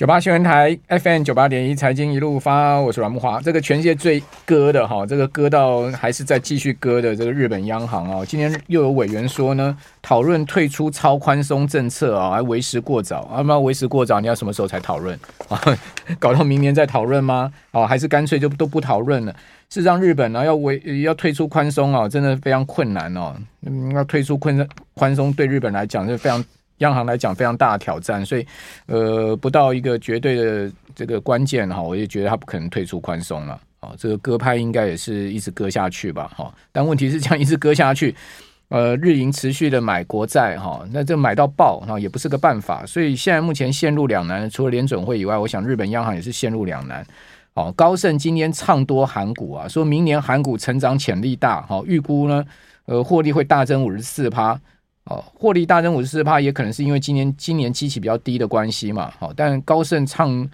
[0.00, 3.38] 九八新闻台 FM 九八点一财经一路发，我是阮木华。
[3.38, 13.42] 这个全世界最割的哈，这个割到还是在继续割的这个日本央行啊，今天又有委员说呢，讨论退出超宽松政策啊，还为时过早啊？
[13.42, 15.14] 那为时过早，你要什么时候才讨论
[15.50, 15.60] 啊？
[16.18, 17.52] 搞到明年再讨论吗？
[17.72, 19.32] 哦，还是干脆就都不讨论了？
[19.68, 23.36] 事实上，日本呢要为要退出宽松啊，真的非常困难哦。
[23.92, 26.42] 要退出宽宽松，对日本来讲是非常。
[26.80, 28.46] 央行来讲非常大的挑战，所以
[28.86, 33.90] 呃，不到一个绝对的这个关键哈，我就觉得他不可能退出宽松了啊。
[33.96, 36.52] 这个割派应该也是一直割下去吧哈。
[36.72, 38.14] 但问题是这样一直割下去，
[38.68, 42.84] 呃，日银持续的买国债哈，那这买到爆哈也不是个办法。
[42.86, 47.06] 所以现在目前陷入两难，除了联准会以外，我想日本央行也是陷入两难。
[47.54, 52.44] 哦，高盛今天唱多韩股啊，说明年韩股成长潜力大，哈，预估呢，
[52.86, 54.58] 呃，获利会大增五十四趴。
[55.04, 59.10] 哦，获利大增五十四趴，也可能是因为今年今年基期比较低的关系嘛。
[59.18, 60.48] 好，但高盛唱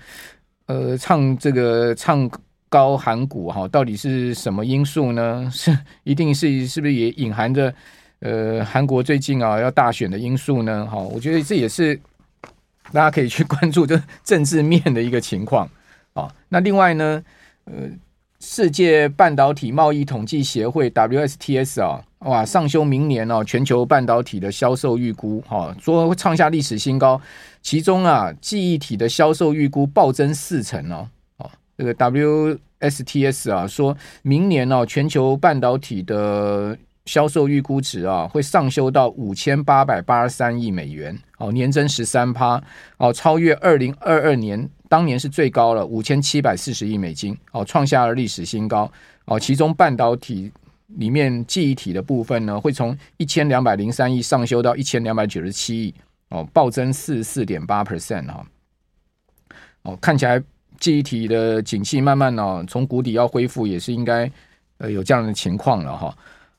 [0.66, 2.30] 呃唱这个唱
[2.68, 5.48] 高韩股哈，到底是什么因素呢？
[5.52, 7.74] 是一定是是不是也隐含着
[8.20, 10.86] 呃韩国最近啊要大选的因素呢？
[10.86, 11.98] 好，我觉得这也是
[12.92, 15.68] 大家可以去关注这政治面的一个情况
[16.14, 16.32] 啊。
[16.48, 17.22] 那另外呢，
[17.64, 17.74] 呃，
[18.40, 22.02] 世界半导体贸易统计协会 WSTS 啊。
[22.26, 27.20] 哇，上修明年哦，全球半导体的销售预估，哈，说创下历史新高。
[27.62, 42.60] 其中啊，记忆体的销售预估暴增四成哦，哦，这个 WSTS 啊，说明年哦，全球半导体的销售预估值啊，会上修到五千八百八十三亿美元，哦，年增十三趴，
[42.96, 48.90] 哦，超越二零二二年当年是最高了五千七百四十亿美金，哦，创下了历史新高，
[49.26, 50.50] 哦，其中半导体。
[50.88, 55.94] 里面记忆体的部分呢，会从一千两百零三亿上修到一千两百九十七亿
[56.30, 58.46] 哦，暴增四十四点八 percent 哈。
[59.82, 60.42] 哦，看起来
[60.78, 64.30] 记忆体的景气慢慢哦，从谷底要恢复，也是应该
[64.78, 66.16] 呃有这样的情况了哈。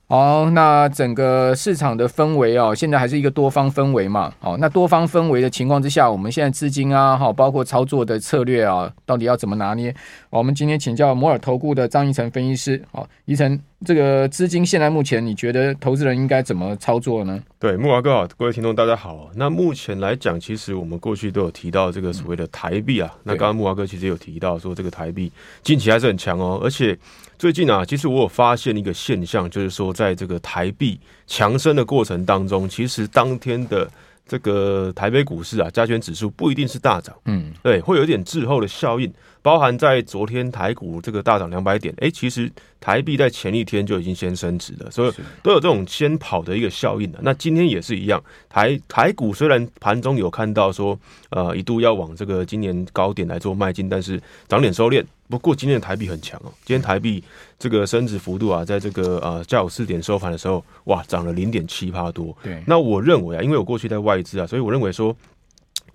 [0.09, 4.33] 好，那整个市场的氛围哦，现在还是一个多方氛围嘛。
[4.39, 9.93] 好，那多方氛围的情况之下，我们现在资金啊，哈，包括操作的策略啊，到底要怎么拿捏？
[10.29, 12.81] 我们今天请教摩尔投顾的张贻程分析师。
[12.93, 17.41] 好，贻程，这个资金现在目前你觉得投资人应该怎么操作呢？
[17.59, 19.29] 对，木华哥好，各位听众大家好。
[19.35, 23.09] 那目前来讲，其实我们过去都有提到这个所谓的台币啊。
[23.17, 26.97] 嗯、那刚刚木华哥其实有提到说，这个台币近期还是很强哦，而且。
[27.39, 33.87] 最近啊，其实我有发现一个现象，就是说，在这个台币强升的过程当中，其实当天的
[34.27, 39.13] 这个台北股市啊，加权指数不一定是大涨，嗯，对，会有一点滞后的效应。
[39.47, 47.19] 包含在昨天台股这个大涨两百点，哎，其实台币在前一天就已经先升值了，所以都有这种先跑的一个效应的。
[47.21, 50.99] 那今天也是一样，台台股虽然盘中有看到说，
[51.29, 55.01] 呃，一度要往这个今年高点来做迈进，但是涨点收敛。
[55.29, 57.23] 不过今天的台币很强哦，今天台币
[57.57, 62.37] 这个升值幅度啊，在这个呃下午四点收盘的时候，哇，涨了零点七八多。
[62.43, 65.15] 对，那我认为啊，因为我过去在外资啊，所以我认为说。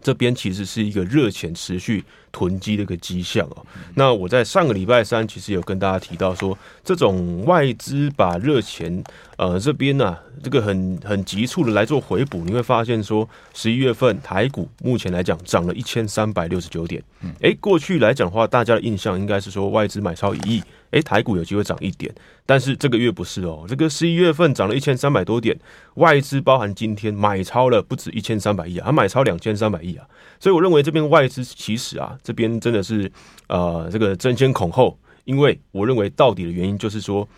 [0.05, 2.03] 这边其实是一个热钱持续
[2.33, 3.65] 囤积的一个迹象哦。
[3.95, 9.05] 那我在上个礼拜三其实有跟大家提到说，这种外资把热钱
[9.37, 17.03] 呃这边呢、啊，这个很很急促的来做回补，你会发现说，十一月份台股目前来讲涨了一千三百六十九点。
[17.41, 20.63] 诶，过去来讲的话，大家的印象应该是说外资买超一亿。
[20.91, 23.65] 诶，台股有机会涨一点，但是这个月不是哦。
[23.67, 25.59] 这个十一月份涨了一千三百多点，
[25.95, 30.05] 外资包含今天买超了不止一千三百亿啊，还买超两千三百亿啊。
[30.39, 33.11] 所以我认为这边外资其实啊，这边真的是
[33.49, 37.29] 呃这个争先恐后，因为我认为到底的原因就是说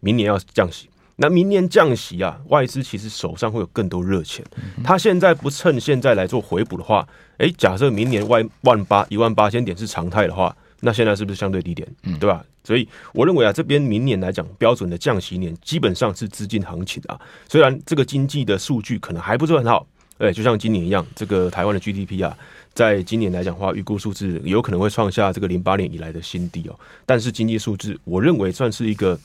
[0.00, 4.44] 明年要降息，那明年降息啊，外资其实手上会有更多热钱，
[4.82, 7.06] 他现在不趁现在来做回补的话，
[7.38, 10.56] 诶，假设明年外万八一万八千点是常态的话。
[10.82, 11.86] 那现在是不是相对低点？
[12.04, 12.42] 嗯，对吧？
[12.64, 17.20] 所以我认为啊，这边明年来讲，标准的降息年基本上是资金行情啊。
[17.46, 19.86] 虽然这个经济的数据可能还不是很好，
[20.20, 22.36] 哎，就像今年一样，这个台湾的 GDP 啊，
[22.72, 26.78] 在今年来讲话，预估数字有可能会创下这个零八年以来的新低哦。
[27.04, 29.18] 但是经济数字，我认为算是一个，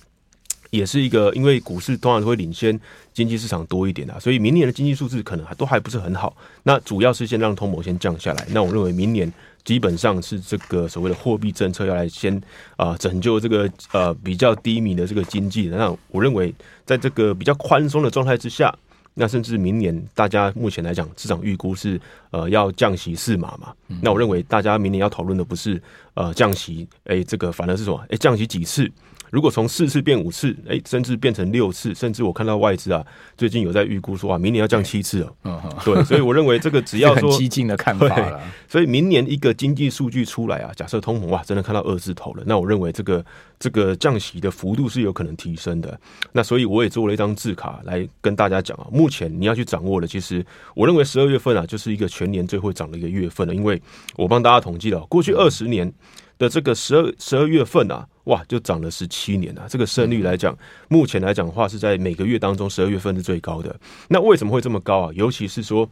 [0.72, 2.80] 也是一个，因为股市通常都会领先
[3.14, 6.36] 经济市场多一点啊，所以明年的经济数字可能还都还不是很好。
[6.64, 8.48] 那主要是先让通膨先降下来。
[8.52, 9.32] 那我认为明年。
[9.66, 12.40] 基本上是这个所谓的货币政策要来先
[12.78, 15.70] 啊、拯救这个呃比较低迷的这个经济。
[15.70, 16.54] 那我认为
[16.86, 18.72] 在这个比较宽松的状态之下，
[19.16, 22.00] 那甚至明年大家目前来讲市场预估是
[22.32, 23.74] 呃要降息四码嘛。
[24.02, 25.82] 那我认为大家明年要讨论的不是
[26.14, 28.06] 呃降息，哎这个反而是什么？
[28.10, 28.92] 哎降息几次？
[29.32, 33.06] 如果从四次变五次，哎，甚至变成六次，甚至我看到外资啊，
[33.38, 35.34] 最近有在预估说啊，明年要降七次哦。
[35.44, 38.42] 嗯，对，所以我认为这个只要 说很激进的看法了。
[38.68, 43.26] 所以明年一个经济数据出来啊，假设通膨哇真的看到二字头了，那我认为这个
[43.60, 46.00] 这个降息的幅度是有可能提升的。
[46.32, 53.82] 那所以我也做了一张字卡来跟大家讲啊，目前你要去掌握的，其实我认为十二月份啊就是一个全年最会涨的一个月份了，因为
[54.16, 55.92] 我帮大家统计了过去二十年
[56.38, 59.66] 的这个十二十二月份啊，哇，就涨了十七年啊！
[59.70, 60.58] 这个胜率来讲，
[60.90, 63.76] 目前来讲的话，是在每个月当中十二月份是最高的。
[64.10, 65.12] 那为什么会这么高啊？
[65.14, 65.90] 尤其是说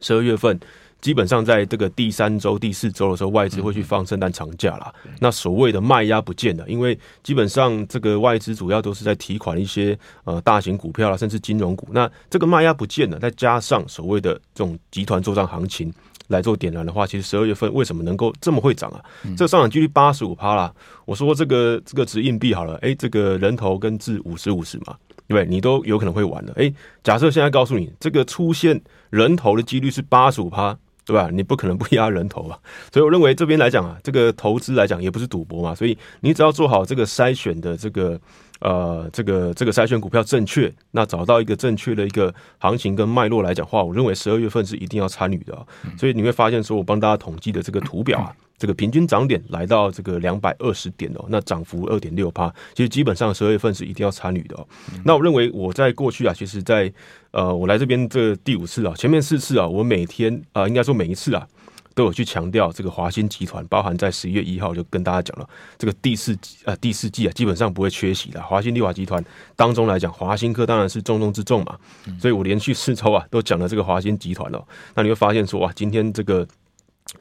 [0.00, 0.58] 十二月份，
[1.00, 4.92] 基本上在这个第三周、第四周的时候，外资会去放圣诞长假啦。
[5.20, 11.88] 那所谓的卖压不见了，因为基本上这个外资主要都是在提款一些呃大型股票啦，甚至金融股。
[11.92, 15.92] 那这个卖压不见了，再加上所谓的这种集团作帐行情。
[16.30, 19.04] 来做点燃的话，其实十二月份为什么能够这么会涨啊？
[19.24, 20.72] 嗯、这上涨几率八十五趴啦。
[21.04, 24.96] 我说这个这个值硬币好了，哎，这个人头跟字五十五十嘛，
[25.26, 25.46] 对不对？
[25.46, 26.52] 你都有可能会玩的。
[26.56, 26.72] 哎，
[27.02, 28.80] 假设现在告诉你这个出现
[29.10, 31.28] 人头的几率是八十五趴，对吧？
[31.32, 32.58] 你不可能不压人头吧？
[32.92, 38.20] 所以我认为这边来讲啊，这个投资来讲也不是赌博嘛，所以你只要做好这个筛选的这个。
[38.60, 45.66] 呃，这个这个筛选股票正确，那找到一个正确的一个行情跟脉络来讲的话，我认为十二月份是一定要参与的，哦。
[45.98, 54.66] 所以你会发现，说我帮大家统计的这个图表啊，这个平均涨点来到这个两百二十点哦，那涨幅二点六趴，其实基本上十二月份是一定要参与的，哦。
[55.04, 56.92] 那我认为我在过去啊，其实在
[57.30, 61.46] 呃，我来这边这第五次啊，前面四次啊，我每天啊，呃，应该说每一次啊。
[61.94, 65.48] 都有去强调这个华新集团，包含在十一月一号就跟大家讲了，
[65.78, 68.42] 这个第四季啊，第四季啊，基本上不会缺席的。
[68.42, 69.24] 华新利华集团
[69.56, 71.76] 当中来讲，华新科当然是重中之重嘛，
[72.18, 74.64] 所以我连续四周啊都讲了这个华新集团了。
[74.94, 76.46] 那你会发现说哇，今天这个。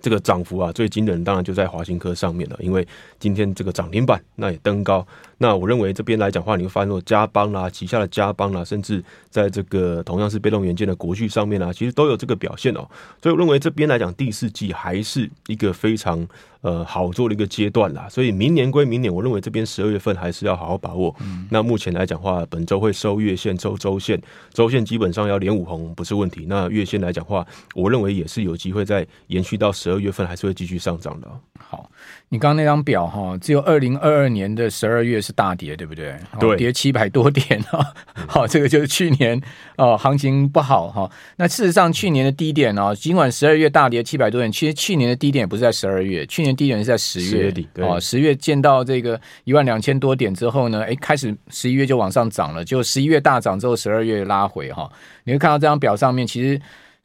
[0.01, 2.87] 这个涨幅啊，最惊人当然就在华新科上面了，因为
[3.19, 5.05] 今天这个涨停板那也登高。
[5.37, 12.87] 那我认为这边来讲的话，你会发现说嘉邦啦，旗下的加邦啦，甚至在这个同样是被动元件的国巨上面啊，其实都有这个表现哦。
[13.21, 16.27] 所以我认为这边来讲，第四季还是一个非常。
[16.61, 21.15] 呃，好做的一个阶段啦，所以明年归明年，我认为这边十二月份还是要好好把握。
[21.21, 24.21] 嗯、那目前来讲的话，本周会收月线、收周线，
[24.51, 26.45] 周线基本上要连五红不是问题。
[26.49, 31.27] 那月线来讲的话，我认为也是有机会再延续到十二月份，还是会继续上涨的。
[31.57, 31.89] 好，
[32.29, 36.15] 你刚刚那张表哈，只有二零二二年的十二月是大跌，对不对？
[36.39, 37.93] 对，跌七百多点啊。
[38.27, 39.41] 好，这个就是去年
[39.77, 41.09] 哦，行情不好哈。
[41.37, 46.49] 那事实上，去年的低点呢，尽管十二月大跌七百多点，其实去年的低点也不是在十二月，去年。
[46.59, 54.91] 低点是在十月，十月底哦，十月见到这个一万两千多点之后呢，哎，开始十一月就往上涨了，就十一月大涨之后，十二月拉回哈。
[55.23, 56.59] 你会看到这张表上面，其实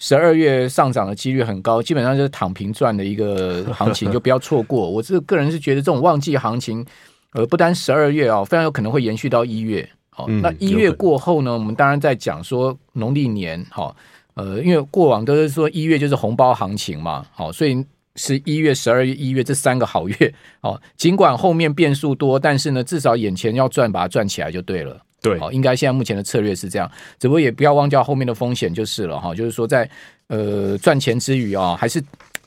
[0.04, 4.90] 十二月上涨的几率很高，基本上就是躺平赚的一个 行情，就不要错过。
[4.90, 6.84] 我这个个人是觉得这种旺季行情，
[7.32, 9.88] 呃，不单十二月啊，非常有可能会延续到一月。
[10.10, 13.96] 好，那一月过后呢，我们当然在讲说农历年哈，
[14.34, 17.82] 呃，因为过往都是说一月就是红包行情嘛，好，所以。
[18.16, 25.03] 十一月、十二月、一月这三个好月哦，尽管后面变数多，但是呢，至少眼前要赚，把它赚起来就对了。
[25.24, 29.34] 对，好，应该现在目前的策略是这样，只不过也不要忘掉后面的风险就是了哈。
[29.34, 29.90] 就是说在，在
[30.36, 31.98] 呃赚钱之余啊，还是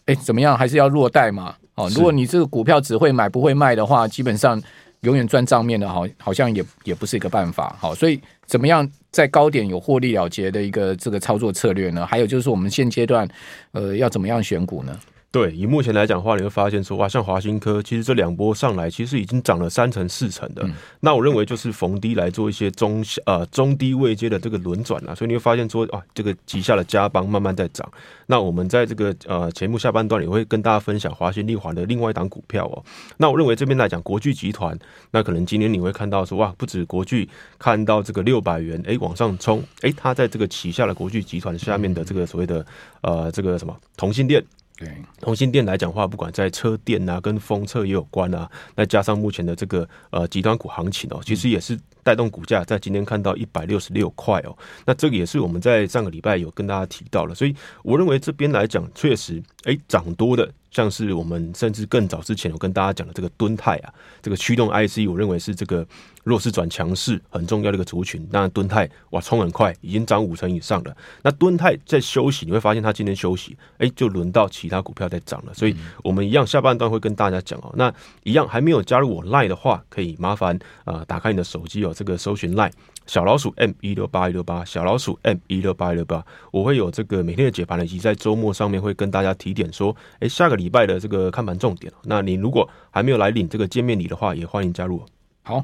[0.06, 1.56] 哎怎么样，还是要落袋嘛。
[1.74, 4.62] 哦，如果你这个股票只会买不会卖的话，基本上
[5.02, 7.76] 永远赚账面的，好，好像也也不是一个办法。
[7.80, 12.06] 好，所以怎么样在高点有获利了结的一个这个操作策略呢？
[12.06, 13.28] 还有就是我们现阶段
[13.72, 15.00] 呃要怎么样选股呢？
[15.30, 20.64] 对，以目前来讲的话，你会发现说，哇，像华新科，其实这两波上来，其实已经涨了三成四成的。
[20.64, 27.88] 嗯、那我认为就是逢低来做一些中呃中低位阶的这个轮转啊，所以你会发现说，啊，这个旗下的加邦慢慢在涨。
[28.28, 32.82] 那我们在这个呃节目下半段也会跟大家分享华新丽华的另外一档股票哦。
[33.18, 34.80] 那我认为这边来讲，国巨集团，
[35.12, 37.28] 那可能今年你会看到说，哇，不止国巨
[37.60, 42.66] 看到这个六百元，哎，往上冲，哎，它在这个旗下的国巨集团下面的这个所谓的
[43.02, 44.42] 呃这个什么同欣电。
[44.78, 44.88] 对，
[45.20, 54.56] 同性电来讲的话，不管在车电啊，跟封测也有关啊，再加上目前的这个呃极端股行情哦，其实也是带动股价在今天看到一百六十六块哦。
[54.86, 60.48] 那这个也是我们在上个礼拜有跟大家提到了，所以我认为这边来讲，确实哎涨多的。
[60.72, 65.86] 像是我们甚至更早之前有跟大家讲的这个敦泰啊，这个驱动 IC，我认为是这个
[66.24, 68.28] 弱势转强势很重要的一个族群。
[68.32, 70.96] 那敦泰哇冲很快，已经涨五成以上了。
[71.24, 75.54] 那敦泰在休息，你会发现它今天休息，哎，就轮到其他股票在涨了。
[75.54, 77.74] 所以我们一样下半段会跟大家讲哦。
[77.76, 77.94] 那
[78.24, 82.72] 一样还没有加入我 Line 的话，可以麻烦啊、呃、打开你的手机哦，这个搜寻 Line。
[83.08, 91.92] 小老鼠 M 一六八一六八，小老鼠 M 一六八一六八，我会有这个每天的解盘，以及在周末上面会跟大家提点说，哎、下个礼拜的这个看盘重点。
[92.04, 95.02] 那你如果还没有来领这个见面礼的话，也欢迎加入。
[95.44, 95.64] 好，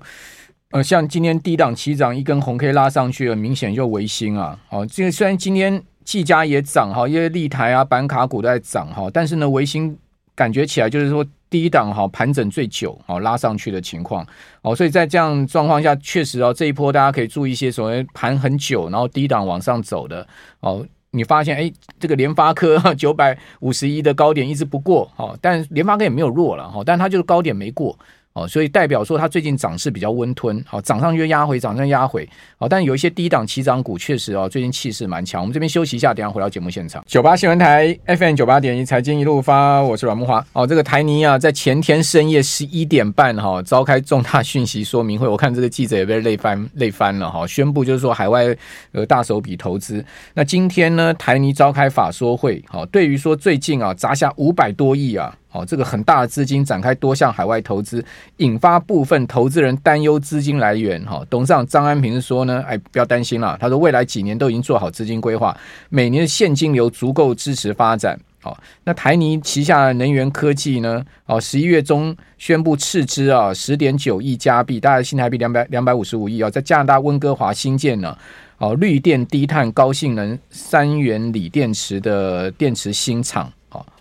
[0.72, 4.58] 呃，像今天低档起涨，一根红 K 拉上去了，明显就维新啊。
[4.70, 9.98] 好，这个虽然今天技嘉也涨哈，因为立台啊、板卡股都在涨哈，但是呢，维新
[10.34, 14.26] 感觉起来就是说低档哈盘整最久，好拉上去的情况。
[14.64, 20.28] 哦，所以在这样状况下，确实哦，这一波大家可以注意一些所谓盘很久，然后低档往上走的
[20.62, 20.84] 哦。
[21.12, 27.96] 你发现哎，这个联发科 九百五十一的高点一直不过，哦，但联发科也没有弱了，哈，但它就是高点没过。
[28.34, 35.40] 哦，所以代表说它最近涨势比较温吞，好，涨上去压回，涨上压回，好，但有一些低档起涨股确实哦，最近气势蛮强。
[35.40, 37.04] 我们这边休息一下，等下回到节目现场。
[37.08, 40.44] 九八新闻台 FM 九八点一财经一路发，我是阮慕驊。
[40.54, 48.46] 哦，这个台泥啊，在前天深夜十一点半哈，召开重大讯息说明会，我看这个记者也被累翻累翻了哈，宣布就是说海外
[48.94, 50.04] 呃大手笔投资。
[50.34, 55.38] 那今天呢，台泥召开法说会，好，对于说最近啊砸下五百多亿啊。
[55.54, 58.04] 哦，这个很大的资金展开多项海外投资，
[58.38, 61.00] 引发部分投资人担忧资金来源。
[61.06, 63.56] 哈，董事长张安平说呢，哎，不要担心了。
[63.62, 65.56] 他说，未来几年都已经做好资金规划，
[65.90, 68.20] 每年的现金流足够支持发展。
[68.42, 71.02] 好，那台泥旗下能源科技呢？
[71.28, 78.18] 哦，十一月中宣布斥资啊，十点九亿加币，大概新台币两百两百五十五亿啊，在加拿大温哥华新建呢，
[78.58, 83.50] 哦，绿电低碳高性能三元锂电池的电池新厂。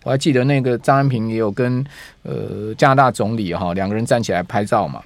[0.03, 1.85] 我还记得那个张安平也有跟
[2.23, 5.03] 呃加拿大总理哈两个人站起来拍照嘛。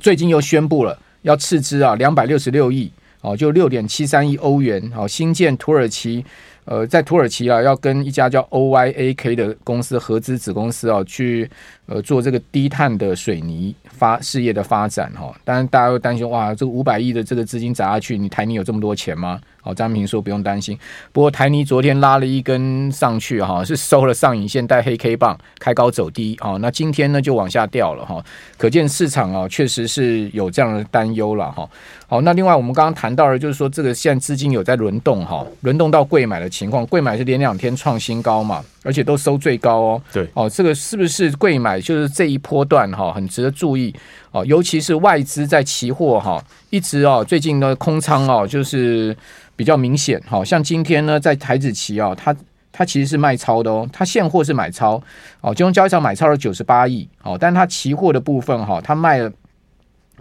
[0.00, 2.90] 最近又宣布了要斥资啊两百六十六亿
[3.20, 6.24] 哦，就六点七三亿欧元哦，新建土耳其
[6.64, 11.50] 呃在土耳其啊要跟一家叫 OYAK 的公司合资子公司哦去
[11.86, 15.34] 呃做这个低碳的水泥发事业的发展哈。
[15.44, 19.40] 当然大家会担心哇，这个五百亿的这个资金砸下去，你台泥有这么多钱吗？
[19.60, 20.78] 好，张平说不用担心。
[21.10, 28.24] 不过台泥昨天拉了一根上去，哈，是收了上影线带黑 K 棒，开高走低，哦，那今天呢就往下掉了，哈，
[28.56, 31.68] 可见市场啊确实是有这样的担忧了，哈。
[32.08, 40.02] 好，那另外我们刚刚谈到的，就是说这个现在资金有在轮动，哈，轮动到贵买的情况，贵买是连两天创新高嘛，而且都收最高哦。
[40.12, 43.94] 对，哦，这个是不是贵买就是这一波段哈，很值得注意
[44.32, 49.16] 哦，尤其是外资在期货哈，一直哦最近的空仓哦就是。
[49.58, 52.36] 比较明显，好像今天呢，在台指期啊，它
[52.70, 55.02] 它其实是卖超的哦，它现货是买超，
[55.40, 59.32] 哦，金融交易场买超了九十八亿，哦，但它期货的部分哈，它卖了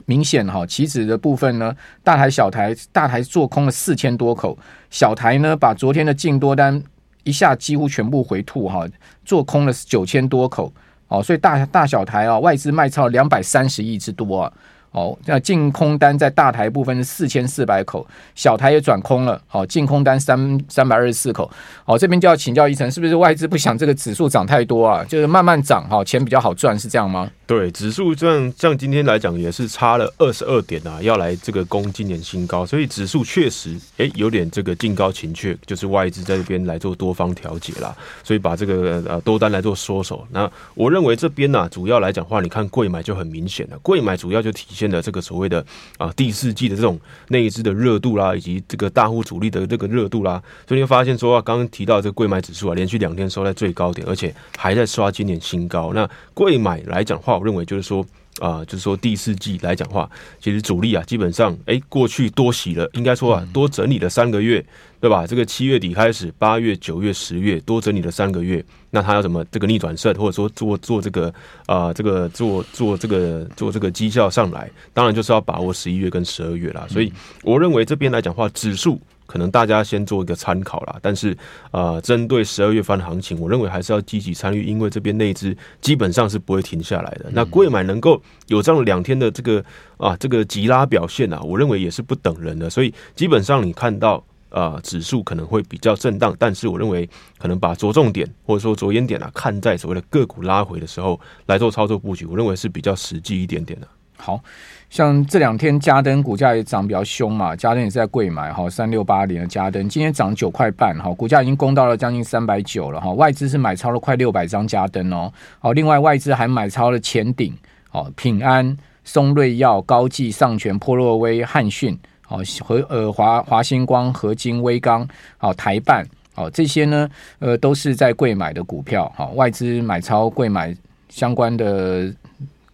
[0.06, 4.58] 明显哈，期指的部分呢，大台小台大台做空了四千多口，
[4.90, 6.82] 小台呢把昨天的净多单
[7.26, 8.88] 一下几乎全部回吐哈，
[9.26, 10.74] 做空了九千多口，
[11.08, 14.52] 哦，所以大大小台啊，外资卖超两百三十亿之多啊。
[14.92, 19.42] 哦，那净空单在大台部分是四千四百口，小台也转空了。
[19.46, 21.52] 好，净空单三三百二十四口。
[21.84, 25.04] 好，这边就要请教一层，是不是外资不想这个指数涨太多啊？
[25.04, 27.30] 就是慢慢涨，哈，钱比较好赚，是这样吗？
[27.48, 40.28] 对，指数这样，像今天来讲也是差了二十二点啊，要来这个攻今年新高，所以指数确实哎有点这个劲高情绪，就是外资在这边来做多方调节啦，所以把这个呃多单来做缩手。
[40.32, 45.64] 那我认为这边呢、主要来讲话，你看贵买就很明显了，贵买主要就体现了这个所谓的
[46.00, 55.94] 啊第四季的这种内资的热度啦，以及这个大户主力的这个热度啦，所以你会发现说啊，刚刚提到这个贵买指数啊，连续两天收在最高点，而且还在刷今年新高。
[55.94, 57.35] 那贵买来讲话。
[57.38, 58.02] 我认为就是说
[58.40, 64.66] 啊、呃，就是说第四季来讲话，其实主力啊，基本上哎，过去多洗了，应该说啊，多整理了三个月，
[65.00, 65.26] 对吧？
[65.26, 71.28] 这个七月底开始，八月、九月、十月多整理了三个月，那他要怎么这个逆转胜，或者说做做这个
[71.66, 76.86] 啊、呃，这个做做这个做这个绩效上来，当然就是要把握十一月跟十二月啦。
[76.90, 77.12] 所以
[77.44, 79.00] 我认为这边来讲话，指数。
[79.26, 81.36] 可能大家先做一个参考啦，但是
[81.72, 87.30] 呃，针对十二月份的行情，我认为还是要积极参与，因为这边内资基本上是不会停下来的。
[87.32, 89.64] 那贵买能够有这样两天的这个
[89.98, 92.70] 啊这个急拉表现啊，我认为也是不等人的。
[92.70, 103.88] 所以基本上你看到啊指数可能会比较震荡，但是我认为可能把着重点或者说着眼点啊看在所谓的个股拉回的时候来做操作布局，我认为是比较实际一点点的。
[104.18, 104.40] 好。
[104.88, 117.54] 像这两天嘉登股价也涨比较凶嘛，嘉登也是在贵买哈，三六八零的嘉登今天涨九块半哈，股价已经攻到了将近三百九了哈，外资是买超了快六百张嘉登哦，好，另外外资还买超了前鼎、
[117.92, 125.06] 哦平安、松瑞药、高技、上全、波洛威、汉讯、好和呃华华星光、合金、威刚、
[125.38, 130.74] 好台办，好这些呢呃都是在贵买的股票，好外资买超贵买
[131.10, 132.14] 相关的。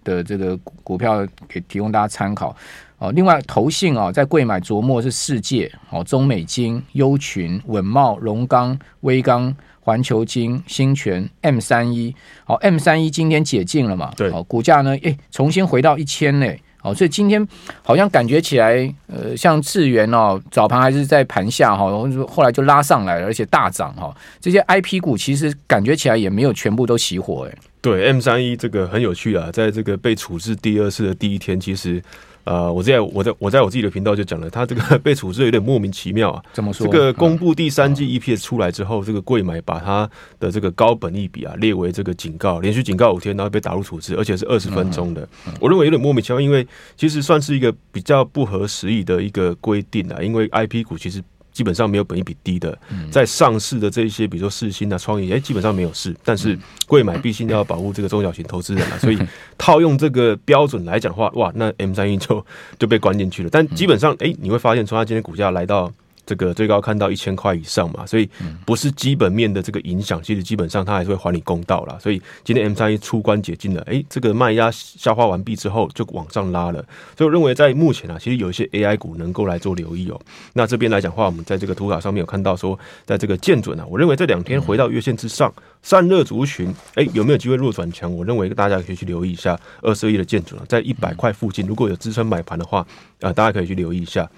[0.03, 2.55] 的这个股票给提供大家参考
[2.97, 3.11] 哦。
[3.11, 12.15] 另外，投信啊，在贵买琢磨是世界哦、中美金、优群、稳茂、荣钢、威钢、环球金、新泉、M 三一。
[12.43, 14.11] 好，M 三一今天解禁了嘛？
[14.15, 16.47] 对，哦，股价呢，诶，重新回到一千呢。
[16.83, 17.47] 哦，所以今天
[17.83, 21.85] 好像感觉起来，呃，像智元哦，早盘还是在盘下哈，
[22.27, 24.11] 后来就拉上来了，而且大涨哈。
[24.39, 27.55] 这些 IP 股其实感觉起来也没有全部都熄火哎。
[27.81, 32.01] 对，M 三一这个很有趣啊，在这个被处置第二次的第一天，其实。
[32.43, 36.43] 呃，我在我在我在我自己的频道就讲了，他这个 被处置有点莫名其妙啊。
[36.53, 36.87] 怎么说？
[36.87, 40.09] 这个公布第三季 EPS 出来之后，这个柜买把他
[40.39, 45.29] 的这个高本益比啊列为这个警告，连续警告五天，然后被打入处置，而且是二十分钟的。
[45.59, 51.21] 我认为有点莫名其妙，因为其实算是一个比较不合时宜的一个规定啊，因为 IP 股其实。
[51.61, 52.75] 基本上没有本益比低的，
[53.11, 56.11] 在上市的这一些，比如说世芯啊、创意，哎，基本上没有事。
[56.25, 59.19] 但是贵买毕竟要保护这个中小型投资人啊， 所以
[59.59, 62.43] 套用这个标准来讲的话，哇，那 M 三一就
[62.79, 63.49] 就被关进去了。
[63.51, 65.93] 但基本上，哎，你会发现，从它今天股价来到。
[66.31, 68.29] 这个最高看到一千块以上嘛，所以
[68.65, 71.97] 不是基本面的这个影响，其实基本上它还是会还你公道啦。
[71.99, 76.81] 所以今天 M 三一出关解禁了，诶，这个卖压消化完毕之后就往上拉了。
[77.17, 80.17] 所以我认为在目前啊，其实有一些 AI 股能够来做留意哦。
[80.53, 88.09] 那这边来讲的话，我们在这个图卡上面有看到说，在这个建准啊，我认为这两天回到月线之上，散热族群，诶，有没有机会弱转强？
[88.15, 92.87] 我认为大家可以去留意一下二十二亿的建准啊，在一百块附近，如果有支撑买盘的话，啊、
[93.19, 94.29] 呃，大家可以去留意一下。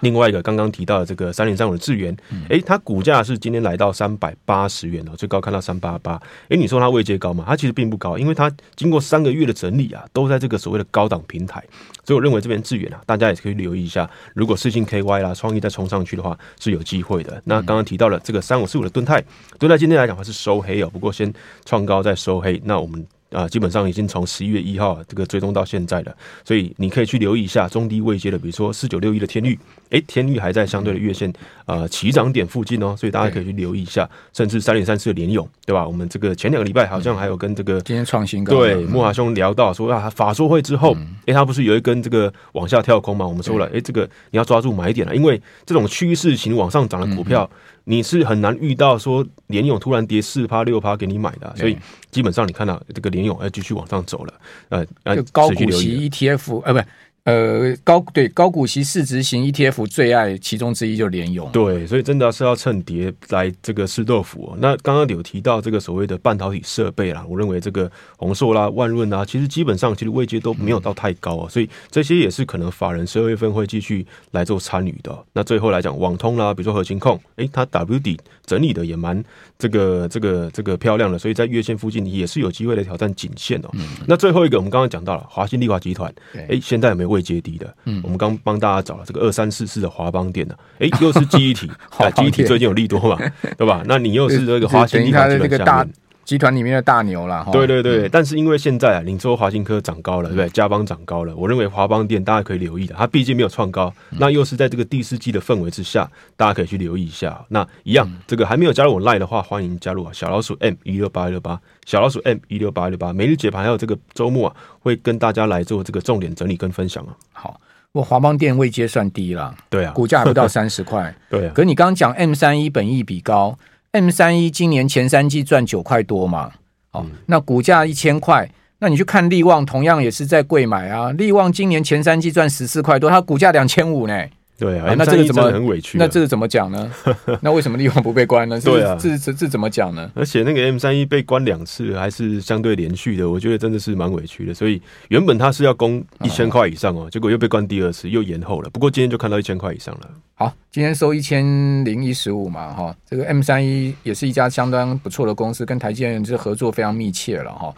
[0.00, 2.16] 另外一个刚刚提到的这个三零三五的智原，
[2.48, 6.20] 诶，它股价是今天来到三百八十元哦，最高看到三八八。
[6.48, 7.44] 哎，你说它位阶高吗？
[7.46, 11.62] 它其实并不高，因为它经过三个月的整理啊，都在这个所谓的高档平台。
[12.04, 14.08] 所以我认为这边智源啊，大家也可以留意一下。
[14.34, 17.40] 如果世芯 KY 啦、创意再冲上去的话，是有机会的。
[17.44, 19.22] 那刚刚提到了这个三五四五的盾泰，
[19.58, 21.32] 盾泰今天来讲还是收黑哦，不过先
[21.64, 22.60] 创高再收黑。
[22.64, 23.06] 那我们。
[23.30, 29.58] 啊，基本上已经从十一月一号这个追踪到现在了，所以你可以去留意一下中低位阶的，比如说四九六一的天域，
[29.90, 31.32] 诶，天域还在相对的月线
[31.64, 35.86] 啊起涨点附近哦，所以大家可以去留意一下，甚至三点三四的联咏，对吧？
[35.86, 43.26] 我们这个前两个礼拜好像还有跟这个今天创新高，对莫华兄聊到说啊，法说会之后，诶，他不是有一根这个往下跳空吗？
[43.26, 47.50] 我们说了，诶，这个你要抓住买点了，因为这种趋势型往上涨的股票。
[47.88, 51.78] 你是很难遇到说联勇突然跌四趴六趴给你买的，所以
[52.10, 54.34] 基本上你看到这个联勇要继续往上走了，
[54.70, 56.80] 呃，呃，高股息 ETF，呃，不。
[57.26, 64.56] 呃，高对高股息市值型 ETF 最爱其中之一就是联咏，对，所以真的是要趁跌来这个吃豆腐哦。
[64.60, 75.12] 那刚刚有提到这个所谓的半导体设备啦，我认为这个宏硕啦、万润啊，其实基本上其实位阶都没有到太高哦，所以这些也是可能法人十二月份会继续来做参与的。
[75.32, 79.20] 那最后来讲，网通啦，比如说核心控，诶，它 W 底整理的也蛮
[79.58, 83.70] 这个这个这个漂亮的，所以在月线附近也是有机会来挑战颈线哦。
[84.06, 86.14] 那最后一个，我们刚刚讲到了华新丽华集团，
[86.46, 93.18] 诶，现在有没有位阶低的，嗯，我们刚帮大家找了这个二三四四的华邦电的，哎， 又是记忆体，啊记忆体最近有利多嘛，
[93.58, 93.82] 对吧？
[93.86, 95.84] 那你又是这个华新电的这个大。
[96.26, 100.48] 集团里面的大牛了，对对对，但是因为现在啊，领州华新科涨高了，对不对？
[100.50, 107.40] 嘉邦涨高了，我认为华邦电大家可以留意的，它毕竟没有创高，那又是在这个第四季的氛围之下，大家可以去留意一下。
[107.50, 117.14] 那一样，这个还没有加入我 Line 的话，欢迎加入啊，小老鼠 M 一六八一六八，小老鼠 M 一六八一六八，每日解盘还有这个周末啊，会跟大家来做这个重点整理跟分享啊。
[117.32, 117.60] 好，
[117.92, 121.52] 我华邦电位阶算低了，对啊，股价还不到三十块， 对啊。
[121.54, 123.56] 可你刚刚讲 M 三一本益比高
[123.92, 126.52] ，M 三一今年前三季赚九块多嘛？
[126.92, 131.12] 哦、那股价一千块，那你去看利旺，同样也是在贵买啊。
[131.12, 134.24] 利旺今年前三季赚十四块多，它股价两千五呢。
[134.58, 135.98] 对啊，那这个怎么很委屈？
[135.98, 136.90] 那这个怎么讲呢？
[137.42, 138.58] 那为什么力旺不被关呢？
[138.60, 140.10] 对啊，这这这怎么讲呢？
[140.14, 144.54] 而且那个 M 三一被关两次，还是相对连续的，我觉得真的是蛮委屈的。
[144.54, 148.70] 所以原本他是要攻一千块以上哦，结果又被关第二次，又延后了。
[148.70, 150.10] 不过今天就看到一千块以上了。
[150.34, 151.44] 好，今天收一千
[151.84, 157.74] 零一十五嘛，哈，这个 M 三一也是一家相当不错的公司，跟台积电是合作非常密切了哈。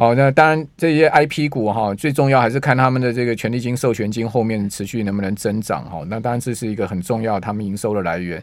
[0.00, 6.02] 好，那当然这些 IP 股哈，最重要还是看他们的这个权利金、授权金后面持续能不能增长哈。
[6.08, 8.38] 那当然这是一个很重要他们营收的来源。